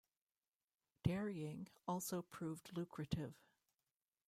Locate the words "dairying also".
1.03-2.23